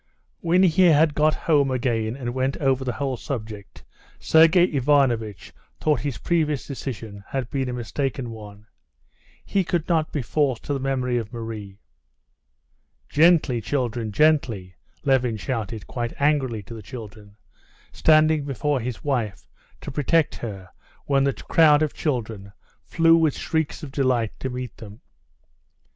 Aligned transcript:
When 0.39 0.63
he 0.63 0.85
had 0.87 1.13
got 1.13 1.35
home 1.35 1.69
again 1.69 2.15
and 2.15 2.33
went 2.33 2.57
over 2.57 2.83
the 2.83 2.93
whole 2.93 3.17
subject, 3.17 3.83
Sergey 4.17 4.63
Ivanovitch 4.63 5.53
thought 5.79 5.99
his 6.01 6.17
previous 6.17 6.65
decision 6.65 7.23
had 7.27 7.51
been 7.51 7.69
a 7.69 7.73
mistaken 7.73 8.31
one. 8.31 8.65
He 9.45 9.63
could 9.63 9.87
not 9.87 10.11
be 10.11 10.23
false 10.23 10.59
to 10.61 10.73
the 10.73 10.79
memory 10.79 11.19
of 11.19 11.31
Marie. 11.31 11.77
"Gently, 13.09 13.61
children, 13.61 14.11
gently!" 14.11 14.73
Levin 15.05 15.37
shouted 15.37 15.85
quite 15.85 16.19
angrily 16.19 16.63
to 16.63 16.73
the 16.73 16.81
children, 16.81 17.35
standing 17.91 18.43
before 18.43 18.79
his 18.79 19.03
wife 19.03 19.47
to 19.81 19.91
protect 19.91 20.33
her 20.37 20.69
when 21.05 21.25
the 21.25 21.33
crowd 21.33 21.83
of 21.83 21.93
children 21.93 22.53
flew 22.85 23.15
with 23.15 23.37
shrieks 23.37 23.83
of 23.83 23.91
delight 23.91 24.31
to 24.39 24.49
meet 24.49 24.77
them. 24.77 25.01